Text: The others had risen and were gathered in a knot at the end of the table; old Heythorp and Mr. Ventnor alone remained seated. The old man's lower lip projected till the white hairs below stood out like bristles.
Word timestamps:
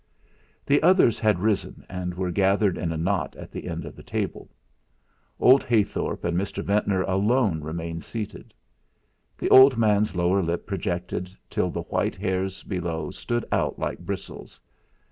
The 0.65 0.81
others 0.81 1.19
had 1.19 1.37
risen 1.41 1.85
and 1.87 2.15
were 2.15 2.31
gathered 2.31 2.75
in 2.75 2.91
a 2.91 2.97
knot 2.97 3.35
at 3.35 3.51
the 3.51 3.67
end 3.67 3.85
of 3.85 3.95
the 3.95 4.01
table; 4.01 4.49
old 5.39 5.63
Heythorp 5.63 6.23
and 6.23 6.35
Mr. 6.35 6.63
Ventnor 6.63 7.03
alone 7.03 7.61
remained 7.61 8.03
seated. 8.03 8.51
The 9.37 9.51
old 9.51 9.77
man's 9.77 10.15
lower 10.15 10.41
lip 10.41 10.65
projected 10.65 11.29
till 11.51 11.69
the 11.69 11.83
white 11.83 12.15
hairs 12.15 12.63
below 12.63 13.11
stood 13.11 13.45
out 13.51 13.77
like 13.77 13.99
bristles. 13.99 14.59